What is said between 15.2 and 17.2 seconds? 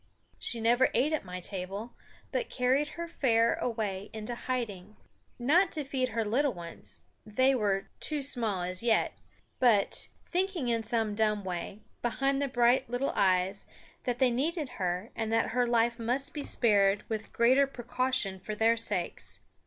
that her life must be spared